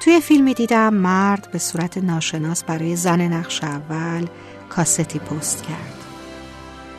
[0.00, 4.26] توی فیلمی دیدم مرد به صورت ناشناس برای زن نقش اول
[4.68, 5.94] کاستی پست کرد.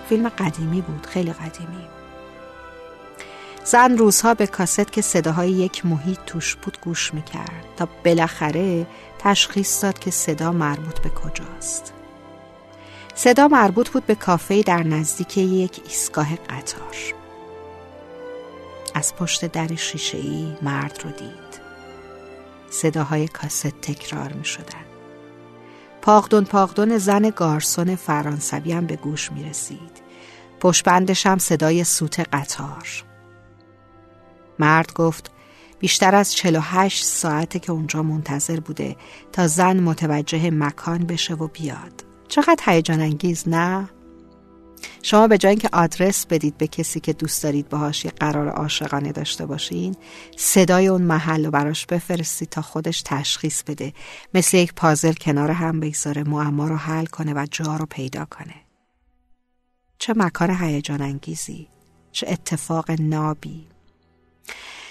[0.09, 1.88] فیلم قدیمی بود خیلی قدیمی.
[3.63, 8.88] زن روزها به کاست که صداهای یک محیط توش بود گوش می‌کرد تا بالاخره
[9.20, 11.93] تشخیص داد که صدا مربوط به کجاست.
[13.16, 16.95] صدا مربوط بود به کافه در نزدیک یک ایستگاه قطار.
[18.93, 20.18] از پشت در شیشه
[20.62, 21.48] مرد رو دید.
[22.70, 24.86] صداهای کاست تکرار می شدن
[26.02, 30.10] پاغدون پاغدون زن گارسون فرانسوی هم به گوش می رسید
[30.60, 33.04] پشبندش هم صدای سوت قطار.
[34.60, 35.32] مرد گفت
[35.80, 38.96] بیشتر از 48 ساعته که اونجا منتظر بوده
[39.32, 42.04] تا زن متوجه مکان بشه و بیاد.
[42.27, 43.90] چقدر هیجان انگیز نه؟
[45.02, 49.12] شما به جای اینکه آدرس بدید به کسی که دوست دارید باهاش یه قرار عاشقانه
[49.12, 49.96] داشته باشین
[50.38, 53.94] صدای اون محل رو براش بفرستید تا خودش تشخیص بده.
[54.34, 58.55] مثل یک پازل کنار هم بگذاره معما رو حل کنه و جا رو پیدا کنه.
[59.98, 61.68] چه مکان هیجان انگیزی
[62.12, 63.68] چه اتفاق نابی.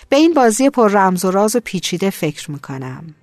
[0.08, 3.14] به این بازی پر رمز و راز و پیچیده فکر می‌کنم.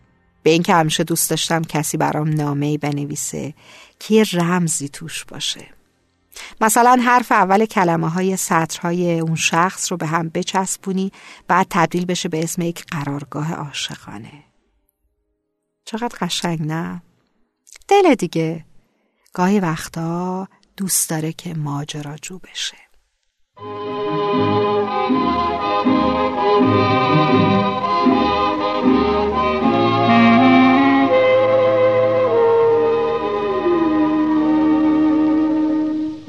[0.43, 3.53] به اینکه همیشه دوست داشتم کسی برام نامه بنویسه
[3.99, 5.67] که یه رمزی توش باشه.
[6.61, 11.11] مثلا حرف اول کلمه های سطرهای اون شخص رو به هم بچسبونی
[11.47, 14.43] بعد تبدیل بشه به اسم یک قرارگاه عاشقانه.
[15.85, 17.01] چقدر قشنگ نه؟
[17.87, 18.65] دل دیگه.
[19.33, 22.77] گاهی وقتا دوست داره که ماجراجو بشه.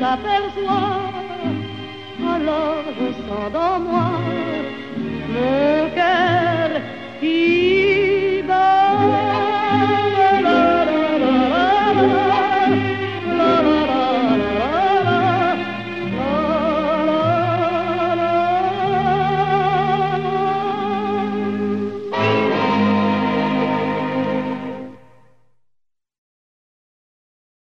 [0.00, 1.00] T'aperçois,
[2.34, 4.10] alors je sens dans moi
[5.28, 6.70] mon cœur
[7.20, 7.83] qui.